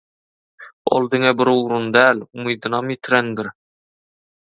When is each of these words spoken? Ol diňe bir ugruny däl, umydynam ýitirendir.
Ol 0.99 1.05
diňe 1.11 1.35
bir 1.43 1.53
ugruny 1.53 1.87
däl, 1.99 2.25
umydynam 2.41 2.93
ýitirendir. 2.97 3.55